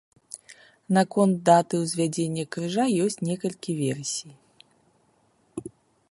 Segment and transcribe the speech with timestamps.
[0.97, 4.33] Наконт даты ўзвядзення крыжа ёсць некалькі версій.